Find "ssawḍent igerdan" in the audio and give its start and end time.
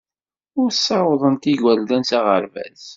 0.71-2.03